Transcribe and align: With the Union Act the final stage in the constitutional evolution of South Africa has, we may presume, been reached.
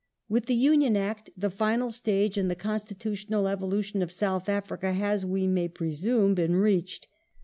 With 0.27 0.47
the 0.47 0.55
Union 0.55 0.97
Act 0.97 1.29
the 1.37 1.51
final 1.51 1.91
stage 1.91 2.35
in 2.35 2.47
the 2.47 2.55
constitutional 2.55 3.47
evolution 3.47 4.01
of 4.01 4.11
South 4.11 4.49
Africa 4.49 4.93
has, 4.93 5.27
we 5.27 5.45
may 5.45 5.67
presume, 5.67 6.33
been 6.33 6.55
reached. 6.55 7.05